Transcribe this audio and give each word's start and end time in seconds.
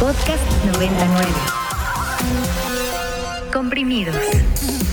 Podcast 0.00 0.42
99. 0.72 1.26
Comprimidos. 3.52 4.16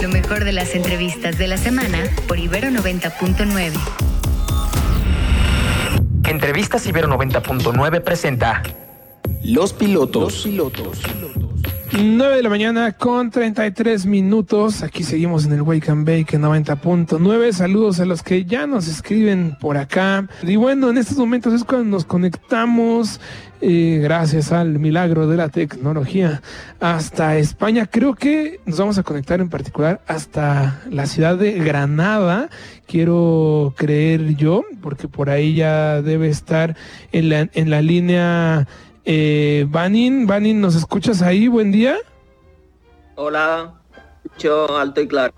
Lo 0.02 0.10
mejor 0.10 0.44
de 0.44 0.51
las 0.51 0.75
entrevistas 0.75 1.38
de 1.38 1.48
la 1.48 1.56
semana 1.58 2.00
por 2.27 2.38
Ibero 2.38 2.69
90.9. 2.69 3.72
Entrevistas 6.27 6.85
Ibero 6.85 7.08
90.9 7.08 8.02
presenta 8.02 8.62
Los 9.42 9.71
pilotos. 9.71 10.34
Los 10.34 10.44
pilotos. 10.44 11.00
9 11.94 12.38
de 12.38 12.44
la 12.44 12.50
mañana 12.50 12.94
con 12.94 13.32
33 13.32 14.05
minutos. 14.05 14.82
Aquí 14.82 15.04
seguimos 15.04 15.46
en 15.46 15.52
el 15.52 15.62
Wake 15.62 15.91
and 15.91 16.08
Bake 16.08 16.40
90.9. 16.40 17.52
Saludos 17.52 18.00
a 18.00 18.05
los 18.05 18.23
que 18.23 18.46
ya 18.46 18.66
nos 18.66 18.88
escriben 18.88 19.58
por 19.60 19.76
acá. 19.76 20.26
Y 20.44 20.55
bueno, 20.55 20.90
en 20.90 20.98
estos 20.98 21.18
momentos 21.18 21.54
es 21.54 21.66
cuando 21.66 21.90
nos 21.90 22.05
conectamos, 22.05 23.20
eh, 23.59 24.00
gracias 24.02 24.54
al 24.54 24.80
milagro 24.80 25.27
de 25.27 25.36
la 25.36 25.50
tecnología, 25.50 26.41
hasta 26.80 27.38
España. 27.38 27.86
Creo 27.86 28.16
que 28.16 28.62
nos 28.66 28.80
vamos 28.80 28.98
a 28.98 29.03
conectar 29.03 29.42
en 29.42 29.50
particular 29.50 30.02
hasta 30.08 30.81
la 30.89 31.05
ciudad 31.08 31.36
de 31.38 31.59
Granada. 31.59 32.50
Quiero 32.88 33.73
creer 33.76 34.36
yo, 34.38 34.64
porque 34.81 35.09
por 35.09 35.30
ahí 35.30 35.55
ya 35.55 36.02
debe 36.02 36.30
estar 36.30 36.78
en 37.12 37.30
la, 37.30 37.50
en 37.53 37.70
la 37.70 37.81
línea 37.81 38.67
eh, 39.05 39.66
Vanin, 39.70 40.28
Vanin, 40.28 40.62
¿nos 40.62 40.76
escuchas 40.76 41.22
ahí? 41.22 41.48
Buen 41.48 41.72
día. 41.72 41.98
Hola, 43.16 43.73
escucho 44.23 44.78
alto 44.78 45.02
y 45.02 45.08
claro. 45.08 45.34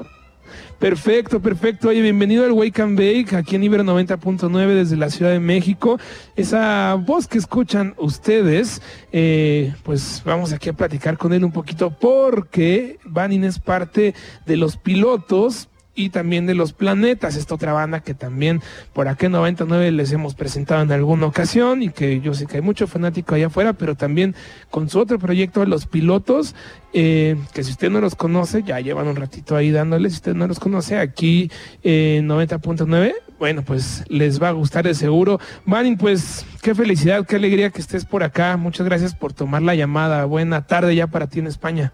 Perfecto, 0.84 1.40
perfecto. 1.40 1.88
Oye, 1.88 2.02
bienvenido 2.02 2.44
al 2.44 2.52
Wake 2.52 2.82
and 2.82 2.98
Bake 2.98 3.38
aquí 3.38 3.56
en 3.56 3.64
Ibero 3.64 3.84
90.9 3.84 4.68
desde 4.74 4.98
la 4.98 5.10
Ciudad 5.10 5.32
de 5.32 5.40
México. 5.40 5.98
Esa 6.36 6.96
voz 6.96 7.26
que 7.26 7.38
escuchan 7.38 7.94
ustedes, 7.98 8.82
eh, 9.14 9.74
pues 9.84 10.22
vamos 10.26 10.52
aquí 10.52 10.68
a 10.68 10.74
platicar 10.74 11.18
con 11.18 11.32
él 11.32 11.46
un 11.46 11.54
poquito 11.54 11.90
porque 11.90 13.00
Vanin 13.06 13.46
es 13.46 13.60
parte 13.60 14.14
de 14.46 14.58
los 14.58 14.76
pilotos 14.76 15.70
y 15.96 16.10
también 16.10 16.46
de 16.46 16.56
los 16.56 16.74
planetas, 16.74 17.36
esta 17.36 17.56
otra 17.56 17.74
banda 17.74 18.00
que 18.00 18.14
también 18.14 18.62
por 18.94 19.08
aquí 19.08 19.28
en 19.28 19.34
99 19.34 19.92
les 19.92 20.12
hemos 20.12 20.34
presentado 20.34 20.82
en 20.82 20.92
alguna 20.92 21.28
ocasión 21.28 21.84
y 21.84 21.90
que 21.90 22.20
yo 22.20 22.34
sé 22.34 22.48
que 22.48 22.58
hay 22.58 22.62
mucho 22.62 22.88
fanático 22.88 23.36
allá 23.36 23.48
afuera, 23.48 23.74
pero 23.74 23.96
también 23.96 24.36
con 24.72 24.90
su 24.90 25.00
otro 25.00 25.20
proyecto 25.20 25.66
los 25.66 25.86
pilotos, 25.86 26.56
eh, 26.94 27.36
que 27.54 27.64
si 27.64 27.72
usted 27.72 27.92
no 27.92 28.02
los 28.02 28.16
conoce, 28.16 28.64
ya 28.64 28.80
llevan 28.80 29.08
un 29.08 29.16
ratito 29.16 29.56
ahí 29.56 29.72
dándoles, 29.72 30.14
si 30.14 30.18
usted 30.18 30.34
no 30.34 30.48
los 30.48 30.60
conoce, 30.60 30.98
aquí 30.98 31.52
en 31.84 32.28
90.9, 32.28 33.14
bueno, 33.38 33.62
pues 33.64 34.04
les 34.08 34.42
va 34.42 34.50
a 34.50 34.52
gustar 34.52 34.86
de 34.86 34.96
seguro. 34.96 35.40
Manin, 35.66 35.98
pues 35.98 36.46
qué 36.62 36.74
felicidad, 36.74 37.26
qué 37.26 37.36
alegría 37.36 37.70
que 37.70 37.82
estés 37.82 38.06
por 38.06 38.24
acá, 38.24 38.58
muchas 38.58 38.86
gracias 38.88 39.14
por 39.14 39.34
tomar 39.34 39.62
la 39.62 39.76
llamada, 39.76 40.26
buena 40.26 40.66
tarde 40.66 40.96
ya 40.96 41.08
para 41.08 41.28
ti 41.28 41.40
en 41.40 41.48
España. 41.48 41.94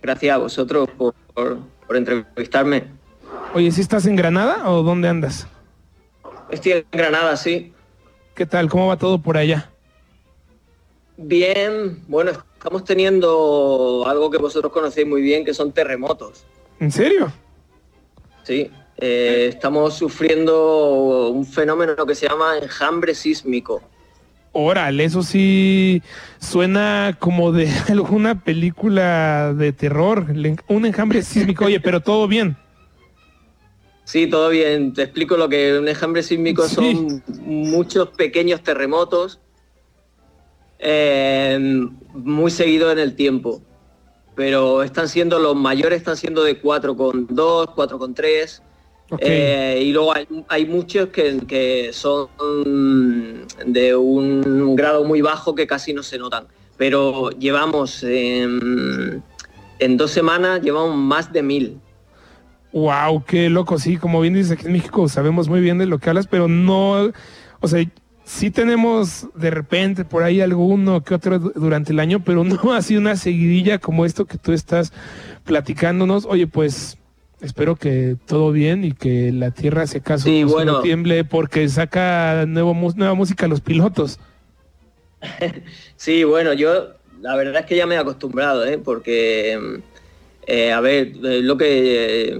Gracias 0.00 0.34
a 0.34 0.38
vosotros 0.38 0.88
por 0.96 1.14
entrevistarme. 1.96 2.84
Oye, 3.54 3.70
¿sí 3.70 3.80
estás 3.80 4.06
en 4.06 4.16
Granada 4.16 4.70
o 4.70 4.82
dónde 4.82 5.08
andas? 5.08 5.46
Estoy 6.50 6.72
en 6.72 6.84
Granada, 6.90 7.36
sí. 7.36 7.72
¿Qué 8.34 8.46
tal? 8.46 8.68
¿Cómo 8.68 8.88
va 8.88 8.96
todo 8.96 9.20
por 9.20 9.36
allá? 9.36 9.70
Bien, 11.16 12.02
bueno, 12.08 12.30
estamos 12.30 12.84
teniendo 12.84 14.04
algo 14.06 14.30
que 14.30 14.38
vosotros 14.38 14.72
conocéis 14.72 15.06
muy 15.06 15.20
bien, 15.20 15.44
que 15.44 15.52
son 15.52 15.72
terremotos. 15.72 16.44
¿En 16.80 16.90
serio? 16.90 17.32
Sí, 18.42 18.70
eh, 18.96 19.46
estamos 19.48 19.94
sufriendo 19.94 21.28
un 21.28 21.46
fenómeno 21.46 22.06
que 22.06 22.14
se 22.14 22.28
llama 22.28 22.58
enjambre 22.58 23.14
sísmico. 23.14 23.82
Órale, 24.52 25.04
eso 25.04 25.22
sí 25.22 26.02
suena 26.38 27.16
como 27.18 27.52
de 27.52 27.70
alguna 27.88 28.40
película 28.40 29.54
de 29.54 29.72
terror, 29.72 30.26
un 30.68 30.86
enjambre 30.86 31.22
sísmico, 31.22 31.64
oye, 31.64 31.80
pero 31.80 32.00
todo 32.00 32.28
bien. 32.28 32.56
Sí, 34.04 34.26
todo 34.26 34.50
bien. 34.50 34.92
Te 34.92 35.04
explico 35.04 35.36
lo 35.36 35.48
que 35.48 35.78
un 35.78 35.88
enjambre 35.88 36.22
sísmico 36.22 36.68
son 36.68 37.22
muchos 37.40 38.08
pequeños 38.10 38.62
terremotos 38.62 39.40
eh, 40.78 41.58
muy 42.12 42.50
seguidos 42.50 42.92
en 42.92 42.98
el 42.98 43.14
tiempo. 43.14 43.62
Pero 44.34 44.82
están 44.82 45.08
siendo, 45.08 45.38
los 45.38 45.54
mayores 45.56 45.98
están 45.98 46.16
siendo 46.16 46.42
de 46.42 46.60
4,2, 46.60 47.28
4,3 47.74 48.60
eh, 49.18 49.82
y 49.84 49.92
luego 49.92 50.14
hay, 50.48 50.66
muchos 50.66 51.08
que, 51.08 51.90
son 51.92 52.28
de 53.66 53.94
un 53.96 54.76
grado 54.76 55.04
muy 55.04 55.20
bajo 55.20 55.54
que 55.54 55.66
casi 55.66 55.92
no 55.92 56.02
se 56.02 56.18
notan. 56.18 56.46
Pero 56.76 57.30
llevamos 57.30 58.02
en, 58.02 59.22
dos 59.90 60.10
semanas, 60.10 60.62
llevamos 60.62 60.96
más 60.96 61.32
de 61.32 61.42
mil. 61.42 61.80
Wow, 62.72 63.24
qué 63.26 63.50
loco, 63.50 63.78
sí, 63.78 63.98
como 63.98 64.20
bien 64.20 64.34
dices 64.34 64.52
aquí 64.52 64.66
en 64.66 64.72
México 64.72 65.06
sabemos 65.06 65.48
muy 65.48 65.60
bien 65.60 65.76
de 65.76 65.84
lo 65.84 65.98
que 65.98 66.08
hablas, 66.08 66.26
pero 66.26 66.48
no, 66.48 67.12
o 67.60 67.68
sea, 67.68 67.84
sí 68.24 68.50
tenemos 68.50 69.28
de 69.34 69.50
repente 69.50 70.06
por 70.06 70.22
ahí 70.22 70.40
alguno 70.40 71.04
que 71.04 71.14
otro 71.14 71.38
durante 71.38 71.92
el 71.92 72.00
año, 72.00 72.24
pero 72.24 72.44
no 72.44 72.72
ha 72.72 72.80
sido 72.80 73.00
una 73.00 73.16
seguidilla 73.16 73.78
como 73.78 74.06
esto 74.06 74.24
que 74.24 74.38
tú 74.38 74.52
estás 74.52 74.92
platicándonos. 75.44 76.24
Oye, 76.24 76.46
pues 76.46 76.96
espero 77.42 77.76
que 77.76 78.16
todo 78.26 78.52
bien 78.52 78.84
y 78.84 78.92
que 78.92 79.32
la 79.32 79.50
tierra 79.50 79.86
se 79.86 80.00
caso 80.00 80.28
no 80.64 80.80
tiemble 80.80 81.24
porque 81.24 81.68
saca 81.68 82.44
nuevo, 82.46 82.74
nueva 82.94 83.14
música 83.14 83.46
a 83.46 83.48
los 83.48 83.60
pilotos. 83.60 84.18
sí, 85.96 86.24
bueno, 86.24 86.52
yo 86.52 86.94
la 87.20 87.36
verdad 87.36 87.60
es 87.60 87.66
que 87.66 87.76
ya 87.76 87.86
me 87.86 87.96
he 87.96 87.98
acostumbrado, 87.98 88.64
¿eh? 88.64 88.78
porque, 88.78 89.80
eh, 90.46 90.72
a 90.72 90.80
ver, 90.80 91.12
eh, 91.24 91.40
lo 91.42 91.56
que 91.56 92.36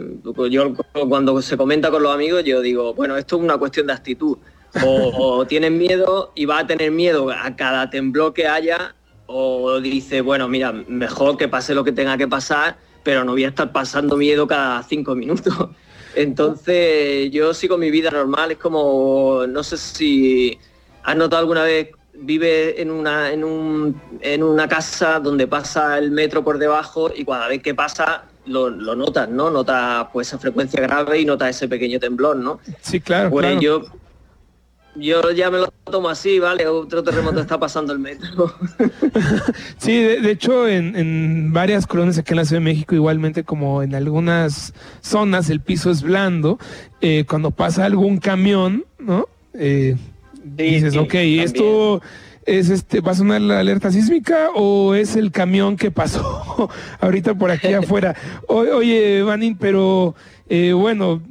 yo 0.51 0.75
cuando 1.09 1.41
se 1.43 1.57
comenta 1.57 1.91
con 1.91 2.03
los 2.03 2.15
amigos, 2.15 2.45
yo 2.45 2.61
digo, 2.61 2.95
bueno, 2.95 3.17
esto 3.17 3.37
es 3.37 3.43
una 3.43 3.59
cuestión 3.59 3.89
de 3.89 3.93
actitud. 3.93 4.39
O, 4.85 5.13
o 5.39 5.47
tienes 5.49 5.73
miedo 5.73 6.33
y 6.35 6.47
va 6.47 6.61
a 6.61 6.67
tener 6.67 6.91
miedo 6.91 7.31
a 7.31 7.55
cada 7.57 7.91
temblor 7.91 8.33
que 8.33 8.47
haya, 8.47 8.95
o 9.27 9.81
dice, 9.81 10.21
bueno, 10.21 10.49
mira, 10.49 10.73
mejor 10.73 11.37
que 11.37 11.49
pase 11.49 11.75
lo 11.75 11.85
que 11.85 11.93
tenga 11.93 12.17
que 12.17 12.29
pasar 12.29 12.77
pero 13.03 13.25
no 13.25 13.33
voy 13.33 13.45
a 13.45 13.49
estar 13.49 13.73
pasando 13.73 14.17
miedo 14.17 14.47
cada 14.47 14.83
cinco 14.83 15.15
minutos. 15.15 15.55
Entonces 16.15 17.31
yo 17.31 17.55
sigo 17.55 17.79
mi 17.79 17.91
vida 17.91 18.11
normal, 18.11 18.53
es 18.53 18.59
como, 18.59 19.45
no 19.49 19.63
sé 19.63 19.79
si 19.79 20.59
has 21.03 21.17
notado 21.17 21.41
alguna 21.41 21.63
vez, 21.65 21.89
vive 22.15 22.81
en 22.81 22.91
una, 22.91 23.33
en, 23.33 23.45
un, 23.45 24.01
en 24.21 24.43
una 24.43 24.69
casa 24.69 25.19
donde 25.19 25.47
pasa 25.47 25.99
el 25.99 26.11
metro 26.11 26.45
por 26.45 26.59
debajo 26.59 27.11
y 27.15 27.25
cada 27.25 27.49
vez 27.49 27.63
que 27.63 27.75
pasa 27.75 28.25
lo, 28.45 28.69
lo 28.69 28.95
notas, 28.95 29.29
¿no? 29.29 29.51
Notas 29.51 30.09
pues 30.13 30.29
esa 30.29 30.39
frecuencia 30.39 30.81
grave 30.81 31.21
y 31.21 31.25
notas 31.25 31.51
ese 31.51 31.69
pequeño 31.69 31.99
temblor, 31.99 32.37
¿no? 32.37 32.61
Sí, 32.81 33.01
claro. 33.01 33.31
Pues 33.31 33.59
yo 33.61 33.83
yo 34.95 35.31
ya 35.31 35.51
me 35.51 35.59
lo 35.59 35.73
tomo 35.85 36.09
así, 36.09 36.39
¿vale? 36.39 36.67
Otro 36.67 37.03
terremoto 37.03 37.41
está 37.41 37.59
pasando 37.59 37.93
el 37.93 37.99
metro. 37.99 38.55
sí, 39.79 40.03
de, 40.03 40.31
hecho, 40.31 40.69
en, 40.69 41.53
varias 41.53 41.87
colonias 41.87 42.19
aquí 42.19 42.33
en 42.33 42.37
la 42.37 42.45
Ciudad 42.45 42.61
de 42.61 42.65
México, 42.65 42.95
igualmente 42.95 43.45
como 43.45 43.83
en 43.83 43.95
algunas 43.95 44.75
zonas, 45.01 45.51
el 45.51 45.61
piso 45.61 45.91
es 45.91 46.03
blando. 46.03 46.59
Eh, 47.01 47.25
cuando 47.29 47.51
pasa 47.51 47.85
algún 47.85 48.19
camión, 48.19 48.85
¿no? 48.99 49.29
Eh, 49.55 49.97
dices, 50.45 50.97
ok, 50.97 51.15
¿esto 51.15 52.01
es 52.45 52.71
este, 52.71 53.01
va 53.01 53.13
a 53.13 53.15
sonar 53.15 53.41
la 53.41 53.61
alerta 53.61 53.91
sísmica 53.91 54.51
o 54.55 54.95
es 54.95 55.17
el 55.17 55.31
camión 55.31 55.77
que 55.77 55.91
pasó 55.91 56.69
ahorita 57.01 57.35
por 57.35 57.51
aquí 57.51 57.73
afuera? 57.73 58.15
oye, 58.47 59.23
Vanin, 59.23 59.57
pero 59.57 60.15
eh, 60.49 60.73
bueno, 60.73 61.23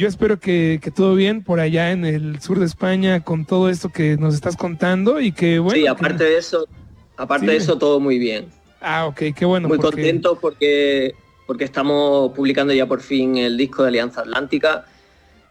yo 0.00 0.08
espero 0.08 0.40
que, 0.40 0.80
todo 0.96 1.14
bien 1.14 1.44
por 1.44 1.60
allá 1.60 1.92
en 1.92 2.06
el 2.06 2.40
sur 2.40 2.58
de 2.58 2.64
España 2.64 3.22
con 3.22 3.44
todo 3.44 3.68
esto 3.68 3.90
que 3.90 4.16
nos 4.16 4.34
estás 4.34 4.56
contando 4.56 5.20
y 5.20 5.30
que 5.30 5.58
bueno. 5.58 5.78
Sí, 5.78 5.86
aparte 5.86 6.24
de 6.24 6.38
eso, 6.38 6.66
aparte 7.18 7.46
de 7.46 7.56
eso 7.56 7.76
todo 7.76 8.00
muy 8.00 8.18
bien. 8.18 8.46
Ah, 8.80 9.06
ok, 9.06 9.20
qué 9.36 9.44
bueno. 9.44 9.68
Muy 9.68 9.78
contento 9.78 10.38
porque 10.40 11.14
porque 11.46 11.64
estamos 11.64 12.32
publicando 12.32 12.72
ya 12.72 12.86
por 12.86 13.02
fin 13.02 13.36
el 13.36 13.58
disco 13.58 13.82
de 13.82 13.88
Alianza 13.88 14.22
Atlántica, 14.22 14.86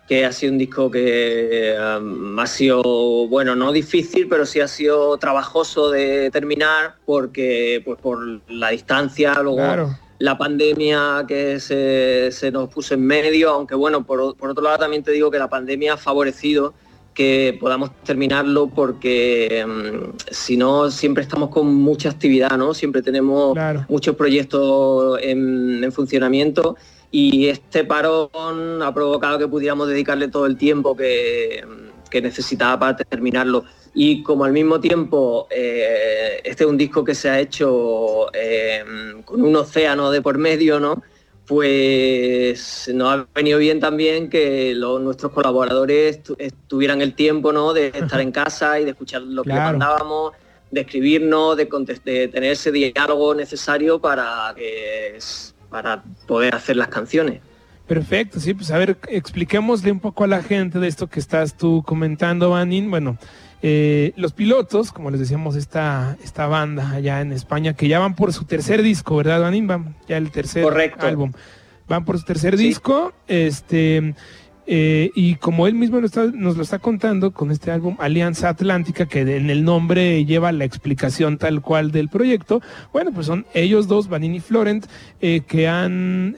que 0.08 0.26
ha 0.26 0.32
sido 0.32 0.54
un 0.54 0.58
disco 0.58 0.90
que 0.90 1.76
um, 1.78 2.40
ha 2.40 2.48
sido, 2.48 2.82
bueno, 3.28 3.56
no 3.56 3.72
difícil, 3.72 4.28
pero 4.28 4.48
sí 4.48 4.62
ha 4.62 4.68
sido 4.68 5.16
trabajoso 5.18 5.92
de 5.92 6.32
terminar 6.32 6.96
porque 7.06 7.84
pues 7.86 8.00
por 8.00 8.42
la 8.50 8.70
distancia, 8.70 9.36
luego 9.44 9.58
claro 9.58 10.09
la 10.20 10.38
pandemia 10.38 11.26
que 11.28 11.60
se, 11.60 12.52
nos 12.52 12.70
puso 12.70 12.94
en 12.94 13.06
medio, 13.06 13.50
aunque 13.52 13.74
bueno, 13.74 14.06
por, 14.06 14.20
otro 14.20 14.62
lado 14.62 14.78
también 14.78 15.02
te 15.02 15.12
digo 15.12 15.32
que 15.32 15.40
la 15.40 15.50
pandemia 15.50 15.94
ha 15.94 15.98
favorecido 15.98 16.74
que 17.14 17.58
podamos 17.60 17.92
terminarlo 18.04 18.68
porque 18.68 19.66
mm, 19.66 20.18
si 20.30 20.58
no 20.58 20.92
siempre 20.92 21.24
estamos 21.24 21.50
con 21.50 21.74
mucha 21.74 22.10
actividad, 22.10 22.58
¿no? 22.58 22.74
Siempre 22.74 23.02
tenemos 23.02 23.58
muchos 23.88 24.16
proyectos 24.16 25.20
en, 25.22 25.90
funcionamiento 25.92 26.76
y 27.12 27.48
este 27.48 27.84
parón 27.84 28.84
ha 28.84 28.94
provocado 28.94 29.40
que 29.40 29.48
pudiéramos 29.48 29.88
dedicarle 29.88 30.28
todo 30.28 30.46
el 30.46 30.58
tiempo 30.58 30.96
que, 30.96 31.64
que 32.10 32.22
necesitaba 32.22 32.78
para 32.78 32.98
terminarlo. 32.98 33.64
Y 33.94 34.24
como 34.24 34.46
al 34.46 34.52
mismo 34.52 34.80
tiempo 34.80 35.48
eh, 35.50 36.42
este 36.44 36.64
es 36.64 36.70
un 36.70 36.78
disco 36.78 37.04
que 37.04 37.16
se 37.16 37.30
ha 37.30 37.40
hecho 37.40 38.34
eh, 38.34 38.84
con 39.26 39.42
un 39.42 39.56
océano 39.56 40.12
de 40.12 40.22
por 40.22 40.38
medio, 40.38 40.80
¿no? 40.80 41.02
Pues 41.46 42.90
nos 42.94 43.12
ha 43.12 43.28
venido 43.34 43.58
bien 43.58 43.80
también 43.80 44.30
que 44.30 44.76
nuestros 44.76 45.32
colaboradores 45.32 46.22
tuvieran 46.68 47.02
el 47.02 47.16
tiempo, 47.16 47.52
¿no? 47.52 47.74
De 47.74 47.88
estar 47.94 48.22
en 48.22 48.32
casa 48.32 48.80
y 48.80 48.86
de 48.86 48.92
escuchar 48.92 49.24
lo 49.24 49.44
que 49.44 49.54
mandábamos, 49.54 50.34
de 50.70 50.82
escribirnos, 50.82 51.58
de, 51.58 51.68
de, 52.06 52.28
tener 52.28 52.52
ese 52.52 52.72
diálogo 52.72 53.34
necesario 53.34 54.00
para 54.00 54.54
que 54.56 55.18
para 55.70 56.04
poder 56.28 56.56
hacer 56.56 56.78
las 56.78 56.88
canciones. 56.88 57.42
Perfecto, 57.90 58.40
sí, 58.40 58.54
pues 58.54 58.70
a 58.70 58.78
ver, 58.78 59.00
expliquémosle 59.08 59.92
un 59.92 60.00
poco 60.00 60.24
a 60.24 60.28
la 60.28 60.44
gente 60.44 60.78
de 60.78 60.88
esto 60.88 61.08
que 61.08 61.20
estás 61.20 61.58
tú 61.58 61.82
comentando, 61.84 62.52
Vanin. 62.52 62.92
Bueno, 62.92 63.18
eh, 63.64 64.14
los 64.16 64.32
pilotos, 64.32 64.92
como 64.92 65.10
les 65.10 65.20
decíamos, 65.20 65.56
esta, 65.56 66.16
esta 66.24 66.46
banda 66.46 66.92
allá 66.92 67.20
en 67.20 67.32
España, 67.32 67.74
que 67.74 67.88
ya 67.88 67.98
van 67.98 68.14
por 68.14 68.32
su 68.32 68.46
tercer 68.46 68.84
disco, 68.84 69.16
¿verdad, 69.16 69.42
Vanin? 69.42 69.66
Van 69.66 69.96
ya 70.08 70.18
el 70.18 70.30
tercer 70.30 70.64
álbum. 71.00 71.32
Van 71.88 72.06
por 72.06 72.20
su 72.20 72.26
tercer 72.26 72.58
disco, 72.58 73.12
este, 73.28 74.14
eh, 74.68 75.10
y 75.16 75.34
como 75.38 75.66
él 75.66 75.74
mismo 75.74 76.00
nos, 76.00 76.14
lo 76.14 76.62
está 76.62 76.78
contando 76.78 77.32
con 77.32 77.50
este 77.50 77.72
álbum 77.72 77.96
Alianza 77.98 78.50
Atlántica, 78.50 79.08
que 79.08 79.22
en 79.22 79.50
el 79.50 79.64
nombre 79.64 80.26
lleva 80.26 80.52
la 80.52 80.66
explicación 80.66 81.40
tal 81.40 81.64
cual 81.64 81.92
del 81.92 82.08
proyecto, 82.08 82.62
bueno, 82.94 83.10
pues 83.12 83.26
son 83.26 83.48
ellos 83.56 83.88
dos, 83.88 84.10
Vanini 84.10 84.38
y 84.38 84.42
Florent, 84.42 84.86
eh, 85.22 85.42
que 85.48 85.68
han 85.68 86.36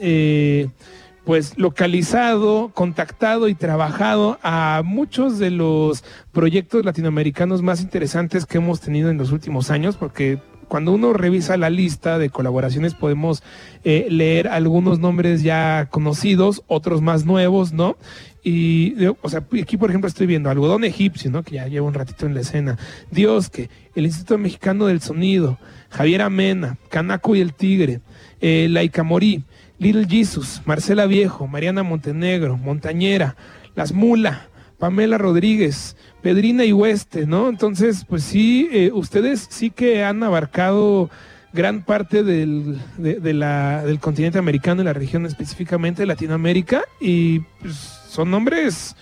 pues 1.26 1.58
localizado, 1.58 2.72
contactado 2.74 3.48
y 3.48 3.56
trabajado 3.56 4.40
a 4.42 4.82
muchos 4.84 5.38
de 5.38 5.52
los 5.52 6.04
proyectos 6.32 6.84
latinoamericanos 6.84 7.62
más 7.62 7.82
interesantes 7.82 8.46
que 8.46 8.58
hemos 8.58 8.82
tenido 8.82 9.10
en 9.10 9.18
los 9.18 9.32
últimos 9.32 9.70
años, 9.70 9.98
porque 9.98 10.40
cuando 10.72 10.94
uno 10.94 11.12
revisa 11.12 11.58
la 11.58 11.70
lista 11.70 12.18
de 12.18 12.30
colaboraciones 12.30 12.94
podemos 12.94 13.44
eh, 13.84 14.08
leer 14.10 14.48
algunos 14.48 15.00
nombres 15.00 15.44
ya 15.44 15.88
conocidos, 15.92 16.64
otros 16.68 17.02
más 17.02 17.26
nuevos, 17.26 17.74
¿no? 17.74 17.98
Y, 18.42 18.96
o 19.22 19.30
sea, 19.30 19.44
aquí 19.62 19.76
por 19.76 19.90
ejemplo 19.90 20.08
estoy 20.08 20.28
viendo 20.28 20.50
Algodón 20.50 20.86
Egipcio, 20.86 21.30
¿no? 21.30 21.44
Que 21.44 21.56
ya 21.56 21.68
lleva 21.68 21.86
un 21.86 21.94
ratito 21.94 22.26
en 22.26 22.34
la 22.34 22.40
escena. 22.40 22.78
Dios, 23.12 23.50
que 23.50 23.70
el 23.96 24.06
Instituto 24.06 24.38
Mexicano 24.38 24.86
del 24.86 25.02
Sonido, 25.02 25.60
Javier 25.90 26.22
Amena, 26.22 26.78
Canaco 26.90 27.36
y 27.36 27.42
el 27.42 27.54
Tigre, 27.54 28.00
eh, 28.40 28.68
Laika 28.70 29.04
Morí, 29.04 29.44
Little 29.82 30.06
Jesus, 30.08 30.62
Marcela 30.66 31.08
Viejo, 31.08 31.48
Mariana 31.48 31.82
Montenegro, 31.82 32.56
Montañera, 32.56 33.36
Las 33.74 33.94
Mula, 33.94 34.48
Pamela 34.78 35.18
Rodríguez, 35.18 35.98
Pedrina 36.22 36.64
y 36.66 36.72
Hueste, 36.72 37.26
¿no? 37.26 37.50
Entonces, 37.50 38.06
pues 38.08 38.24
sí, 38.24 38.70
eh, 38.72 38.92
ustedes 38.94 39.48
sí 39.50 39.72
que 39.72 40.04
han 40.04 40.22
abarcado 40.22 41.10
gran 41.52 41.82
parte 41.84 42.22
del, 42.22 42.80
del 43.00 44.00
continente 44.00 44.38
americano 44.38 44.84
y 44.84 44.86
la 44.86 44.94
región 44.94 45.26
específicamente 45.26 46.04
de 46.04 46.06
Latinoamérica 46.06 46.84
y 47.00 47.40
pues, 47.40 47.76
son 47.76 48.30
nombres 48.30 48.96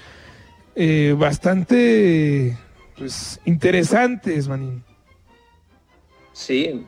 eh, 0.76 1.14
bastante 1.20 2.58
pues, 2.98 3.42
interesantes, 3.44 4.48
Manín. 4.48 4.82
Sí, 6.32 6.86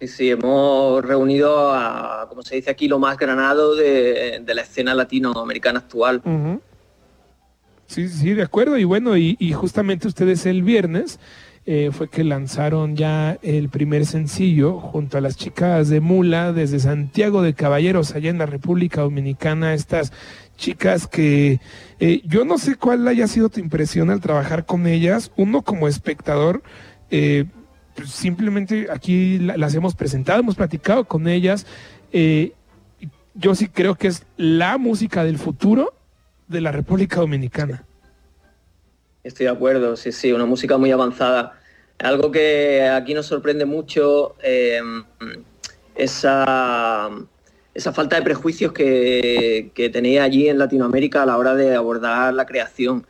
Sí, 0.00 0.30
hemos 0.30 1.04
reunido 1.04 1.72
a, 1.72 2.26
como 2.28 2.42
se 2.42 2.56
dice 2.56 2.70
aquí, 2.70 2.88
lo 2.88 2.98
más 2.98 3.16
granado 3.16 3.74
de, 3.74 4.42
la 4.46 4.62
escena 4.62 4.94
latinoamericana 4.94 5.80
actual. 5.80 6.22
Sí, 7.86 8.08
sí, 8.08 8.34
de 8.34 8.42
acuerdo. 8.42 8.76
Y 8.78 8.84
bueno, 8.84 9.16
y, 9.16 9.52
justamente 9.52 10.08
ustedes 10.08 10.46
el 10.46 10.62
viernes 10.62 11.18
eh, 11.66 11.90
fue 11.92 12.08
que 12.08 12.22
lanzaron 12.22 12.96
ya 12.96 13.38
el 13.42 13.68
primer 13.68 14.06
sencillo 14.06 14.78
junto 14.78 15.18
a 15.18 15.20
las 15.20 15.36
chicas 15.36 15.88
de 15.88 16.00
Mula 16.00 16.52
desde 16.52 16.78
Santiago 16.80 17.42
de 17.42 17.54
Caballeros, 17.54 18.14
allá 18.14 18.30
en 18.30 18.38
la 18.38 18.46
República 18.46 19.00
Dominicana. 19.00 19.74
Estas 19.74 20.12
chicas 20.56 21.06
que 21.06 21.60
eh, 21.98 22.20
yo 22.24 22.44
no 22.44 22.58
sé 22.58 22.76
cuál 22.76 23.06
haya 23.08 23.26
sido 23.26 23.48
tu 23.48 23.60
impresión 23.60 24.10
al 24.10 24.20
trabajar 24.20 24.66
con 24.66 24.86
ellas. 24.86 25.32
Uno 25.36 25.62
como 25.62 25.88
espectador. 25.88 26.62
Eh, 27.10 27.46
simplemente 28.06 28.88
aquí 28.90 29.38
las 29.38 29.74
hemos 29.74 29.94
presentado, 29.94 30.40
hemos 30.40 30.56
platicado 30.56 31.04
con 31.04 31.28
ellas. 31.28 31.66
Eh, 32.12 32.52
yo 33.34 33.54
sí 33.54 33.68
creo 33.68 33.94
que 33.94 34.08
es 34.08 34.24
la 34.36 34.78
música 34.78 35.24
del 35.24 35.38
futuro 35.38 35.94
de 36.48 36.60
la 36.60 36.72
República 36.72 37.20
Dominicana. 37.20 37.84
Estoy 39.22 39.46
de 39.46 39.52
acuerdo, 39.52 39.96
sí, 39.96 40.12
sí, 40.12 40.32
una 40.32 40.46
música 40.46 40.78
muy 40.78 40.90
avanzada. 40.90 41.60
Algo 41.98 42.30
que 42.30 42.88
aquí 42.88 43.14
nos 43.14 43.26
sorprende 43.26 43.64
mucho, 43.64 44.36
eh, 44.42 44.80
esa, 45.94 47.10
esa 47.74 47.92
falta 47.92 48.16
de 48.16 48.22
prejuicios 48.22 48.72
que, 48.72 49.70
que 49.74 49.90
tenía 49.90 50.22
allí 50.22 50.48
en 50.48 50.58
Latinoamérica 50.58 51.22
a 51.22 51.26
la 51.26 51.36
hora 51.36 51.54
de 51.54 51.74
abordar 51.74 52.32
la 52.34 52.46
creación. 52.46 53.06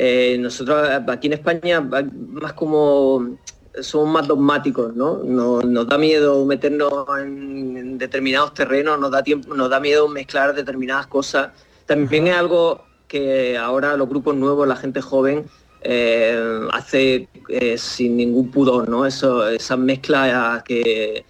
Eh, 0.00 0.38
nosotros 0.38 0.88
aquí 1.08 1.26
en 1.26 1.32
España, 1.32 1.80
más 1.80 2.52
como 2.52 3.36
somos 3.82 4.08
más 4.08 4.26
dogmáticos, 4.26 4.94
¿no? 4.94 5.22
Nos, 5.22 5.88
da 5.88 5.98
miedo 5.98 6.44
meternos 6.44 6.92
en, 7.20 7.98
determinados 7.98 8.54
terrenos, 8.54 8.98
nos 8.98 9.10
da, 9.10 9.22
tiempo, 9.22 9.54
nos 9.54 9.70
da 9.70 9.80
miedo 9.80 10.08
mezclar 10.08 10.54
determinadas 10.54 11.06
cosas. 11.06 11.50
También 11.86 12.26
es 12.28 12.36
algo 12.36 12.84
que 13.06 13.56
ahora 13.56 13.96
los 13.96 14.08
grupos 14.08 14.36
nuevos, 14.36 14.68
la 14.68 14.76
gente 14.76 15.00
joven, 15.00 15.46
eh, 15.82 16.60
hace 16.72 17.28
eh, 17.48 17.78
sin 17.78 18.16
ningún 18.16 18.50
pudor, 18.50 18.88
¿no? 18.88 19.06
Eso, 19.06 19.48
esas 19.48 19.78
mezclas 19.78 20.62
que, 20.64 21.24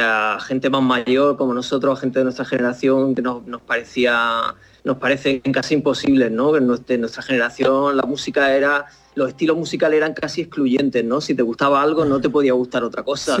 a 0.00 0.38
gente 0.40 0.70
más 0.70 0.82
mayor 0.82 1.36
como 1.36 1.52
nosotros, 1.52 1.98
a 1.98 2.00
gente 2.00 2.20
de 2.20 2.24
nuestra 2.24 2.44
generación, 2.44 3.14
que 3.14 3.22
nos 3.22 3.62
parecía 3.66 4.54
nos 4.84 4.98
parecen 4.98 5.40
casi 5.40 5.74
imposibles, 5.74 6.30
¿no? 6.30 6.56
En 6.56 6.66
nuestra 6.66 7.22
generación 7.22 7.96
la 7.96 8.04
música 8.04 8.54
era 8.54 8.86
los 9.14 9.28
estilos 9.28 9.56
musicales 9.56 9.96
eran 9.96 10.12
casi 10.12 10.42
excluyentes, 10.42 11.04
¿no? 11.04 11.20
Si 11.20 11.34
te 11.34 11.42
gustaba 11.42 11.82
algo 11.82 12.04
no 12.04 12.20
te 12.20 12.28
podía 12.28 12.52
gustar 12.52 12.84
otra 12.84 13.02
cosa. 13.02 13.36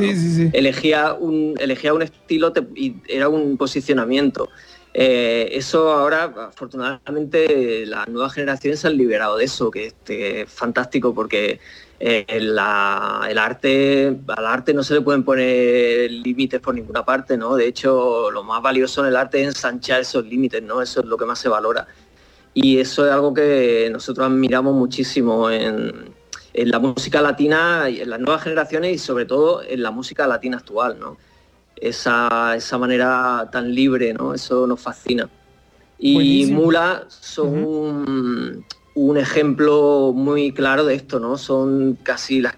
Elegía, 0.52 1.14
un, 1.14 1.54
elegía 1.58 1.92
un 1.92 2.02
estilo 2.02 2.52
y 2.74 2.96
era 3.08 3.28
un 3.28 3.56
posicionamiento. 3.56 4.48
Eh, 4.96 5.48
eso 5.52 5.90
ahora, 5.90 6.32
afortunadamente, 6.48 7.84
las 7.86 8.06
nuevas 8.08 8.32
generaciones 8.32 8.78
se 8.78 8.86
han 8.86 8.96
liberado 8.96 9.36
de 9.36 9.44
eso, 9.44 9.70
que, 9.70 9.92
es 10.06 10.50
fantástico 10.50 11.12
porque 11.12 11.58
eh, 12.00 12.24
el 12.28 12.58
arte, 12.58 14.16
al 14.28 14.46
arte 14.46 14.74
no 14.74 14.82
se 14.82 14.94
le 14.94 15.00
pueden 15.00 15.22
poner 15.22 16.10
límites 16.10 16.60
por 16.60 16.74
ninguna 16.74 17.04
parte, 17.04 17.36
¿no? 17.36 17.56
De 17.56 17.66
hecho, 17.66 18.30
lo 18.30 18.42
más 18.42 18.60
valioso 18.60 19.02
en 19.02 19.08
el 19.08 19.16
arte 19.16 19.40
es 19.40 19.48
ensanchar 19.48 20.00
esos 20.00 20.24
límites, 20.24 20.62
¿no? 20.62 20.82
Eso 20.82 21.00
es 21.00 21.06
lo 21.06 21.16
que 21.16 21.24
más 21.24 21.38
se 21.38 21.48
valora. 21.48 21.86
Y 22.52 22.78
eso 22.78 23.06
es 23.06 23.12
algo 23.12 23.32
que 23.32 23.88
nosotros 23.92 24.26
admiramos 24.26 24.74
muchísimo 24.74 25.50
en, 25.50 26.12
la 26.52 26.78
música 26.78 27.20
latina, 27.20 27.88
en 27.88 28.10
las 28.10 28.20
nuevas 28.20 28.42
generaciones 28.42 28.92
y 28.92 28.98
sobre 28.98 29.26
todo 29.26 29.62
en 29.62 29.82
la 29.82 29.90
música 29.90 30.26
latina 30.26 30.58
actual, 30.58 30.98
¿no? 31.00 31.16
Esa, 31.74 32.54
esa 32.56 32.78
manera 32.78 33.48
tan 33.50 33.74
libre, 33.74 34.14
¿no? 34.14 34.34
Eso 34.34 34.66
nos 34.66 34.80
fascina. 34.80 35.28
Y 35.98 36.46
Mula 36.46 37.06
son 37.08 37.64
un, 37.64 38.64
ejemplo 39.16 40.12
muy 40.14 40.52
claro 40.52 40.84
de 40.84 40.94
esto, 40.94 41.18
¿no? 41.18 41.36
Son 41.36 41.98
casi 42.02 42.40
las, 42.40 42.56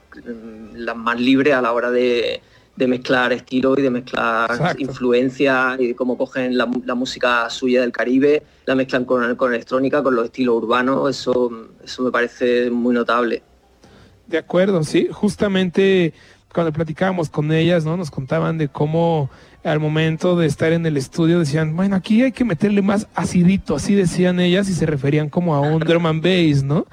las 0.74 0.96
más 0.96 1.20
libres 1.20 1.54
a 1.54 1.62
la 1.62 1.72
hora 1.72 1.90
de, 1.90 2.42
de 2.76 2.86
mezclar 2.86 3.32
estilos 3.32 3.78
y 3.78 3.82
de 3.82 3.90
mezclar 3.90 4.76
influencias 4.78 5.80
y 5.80 5.88
de 5.88 5.96
cómo 5.96 6.16
cogen 6.16 6.56
la, 6.56 6.66
música 6.66 7.48
suya 7.48 7.80
del 7.80 7.92
Caribe, 7.92 8.42
la 8.66 8.74
mezclan 8.74 9.04
con, 9.04 9.34
con, 9.36 9.54
electrónica, 9.54 10.02
con 10.02 10.14
los 10.14 10.26
estilos 10.26 10.56
urbanos, 10.56 11.10
eso, 11.10 11.50
eso 11.82 12.02
me 12.02 12.10
parece 12.10 12.70
muy 12.70 12.94
notable. 12.94 13.42
De 14.26 14.38
acuerdo, 14.38 14.82
sí, 14.82 15.08
justamente 15.10 16.12
cuando 16.52 16.72
platicábamos 16.72 17.28
con 17.28 17.52
ellas, 17.52 17.84
¿no? 17.84 17.96
Nos 17.96 18.10
contaban 18.10 18.58
de 18.58 18.68
cómo 18.68 19.30
al 19.64 19.80
momento 19.80 20.36
de 20.36 20.46
estar 20.46 20.72
en 20.72 20.86
el 20.86 20.96
estudio 20.96 21.40
decían, 21.40 21.76
bueno, 21.76 21.96
aquí 21.96 22.22
hay 22.22 22.32
que 22.32 22.44
meterle 22.44 22.82
más 22.82 23.08
acidito, 23.14 23.74
así 23.74 23.94
decían 23.94 24.40
ellas 24.40 24.68
y 24.68 24.74
se 24.74 24.86
referían 24.86 25.28
como 25.28 25.54
a 25.54 25.60
un 25.60 25.80
drum 25.86 26.06
and 26.06 26.22
bass, 26.22 26.62
¿no? 26.62 26.86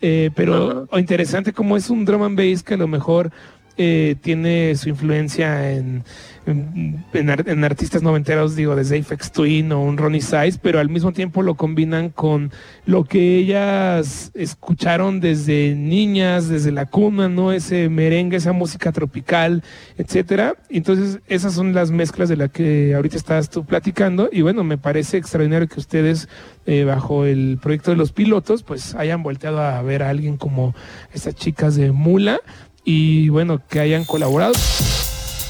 Eh, 0.00 0.30
pero 0.36 0.88
interesante 0.92 1.52
como 1.52 1.76
es 1.76 1.90
un 1.90 2.04
drum 2.04 2.22
and 2.22 2.38
bass 2.38 2.62
que 2.62 2.74
a 2.74 2.76
lo 2.76 2.86
mejor 2.86 3.32
eh, 3.80 4.16
tiene 4.20 4.74
su 4.74 4.88
influencia 4.88 5.70
en, 5.70 6.02
en, 6.46 7.64
artistas 7.64 8.02
noventeros, 8.02 8.56
digo, 8.56 8.74
desde 8.74 8.98
Apex 8.98 9.30
Twin 9.32 9.70
o 9.70 9.82
un 9.82 9.96
Ronnie 9.98 10.20
Size, 10.20 10.58
pero 10.60 10.80
al 10.80 10.88
mismo 10.88 11.12
tiempo 11.12 11.42
lo 11.42 11.54
combinan 11.54 12.10
con 12.10 12.50
lo 12.86 13.04
que 13.04 13.36
ellas 13.36 14.30
escucharon 14.34 15.20
desde 15.20 15.74
niñas, 15.74 16.48
desde 16.48 16.72
la 16.72 16.86
cuna, 16.86 17.28
¿no? 17.28 17.52
Ese 17.52 17.88
merengue, 17.88 18.38
esa 18.38 18.52
música 18.52 18.92
tropical, 18.92 19.62
etcétera. 19.96 20.54
Entonces, 20.70 21.20
esas 21.28 21.52
son 21.54 21.74
las 21.74 21.90
mezclas 21.90 22.28
de 22.28 22.36
las 22.36 22.50
que 22.50 22.94
ahorita 22.94 23.16
estás 23.16 23.50
tú 23.50 23.64
platicando. 23.64 24.28
Y 24.32 24.42
bueno, 24.42 24.64
me 24.64 24.78
parece 24.78 25.18
extraordinario 25.18 25.68
que 25.68 25.78
ustedes, 25.78 26.28
eh, 26.66 26.84
bajo 26.84 27.24
el 27.26 27.58
proyecto 27.62 27.90
de 27.90 27.96
los 27.96 28.12
pilotos, 28.12 28.62
pues 28.62 28.94
hayan 28.94 29.22
volteado 29.22 29.60
a 29.60 29.80
ver 29.82 30.02
a 30.02 30.08
alguien 30.08 30.36
como 30.36 30.74
estas 31.12 31.34
chicas 31.34 31.76
de 31.76 31.92
Mula 31.92 32.40
y 32.88 33.28
bueno, 33.28 33.60
que 33.68 33.80
hayan 33.80 34.06
colaborado. 34.06 34.54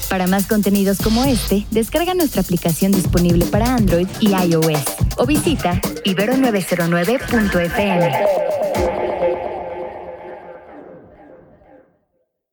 Para 0.09 0.27
más 0.27 0.45
contenidos 0.45 0.97
como 0.97 1.23
este, 1.23 1.65
descarga 1.71 2.13
nuestra 2.13 2.41
aplicación 2.41 2.91
disponible 2.91 3.45
para 3.45 3.75
Android 3.75 4.09
y 4.19 4.31
iOS 4.31 4.83
o 5.15 5.25
visita 5.25 5.79
ibero909.fm. 6.03 8.48